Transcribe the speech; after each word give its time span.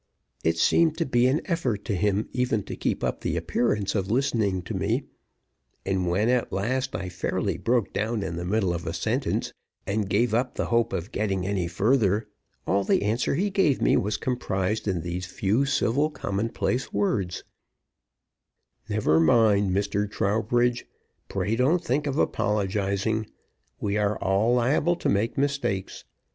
It 0.43 0.57
seemed 0.57 0.97
to 0.97 1.05
be 1.05 1.27
an 1.27 1.41
effort 1.45 1.85
to 1.85 1.93
him 1.95 2.27
even 2.31 2.63
to 2.63 2.75
keep 2.75 3.03
up 3.03 3.21
the 3.21 3.37
appearance 3.37 3.93
of 3.93 4.09
listening 4.09 4.63
to 4.63 4.73
me; 4.73 5.03
and 5.85 6.07
when, 6.09 6.27
at 6.27 6.51
last, 6.51 6.95
I 6.95 7.07
fairly 7.07 7.55
broke 7.59 7.93
down 7.93 8.23
in 8.23 8.35
the 8.35 8.43
middle 8.43 8.73
of 8.73 8.87
a 8.87 8.93
sentence, 8.93 9.53
and 9.85 10.09
gave 10.09 10.33
up 10.33 10.55
the 10.55 10.65
hope 10.73 10.91
of 10.91 11.11
getting 11.11 11.45
any 11.45 11.67
further, 11.67 12.27
all 12.65 12.83
the 12.83 13.03
answer 13.03 13.35
he 13.35 13.51
gave 13.51 13.79
me 13.79 13.95
was 13.95 14.17
comprised 14.17 14.87
in 14.87 15.01
these 15.01 15.27
few 15.27 15.65
civil 15.65 16.09
commonplace 16.09 16.91
words: 16.91 17.43
"Never 18.89 19.19
mind, 19.19 19.69
Mr. 19.69 20.09
Trowbridge; 20.09 20.87
pray 21.29 21.55
don't 21.55 21.85
think 21.85 22.07
of 22.07 22.17
apologizing. 22.17 23.27
We 23.79 23.97
are 23.97 24.17
all 24.17 24.55
liable 24.55 24.95
to 24.95 25.09
make 25.09 25.37
mistakes. 25.37 26.05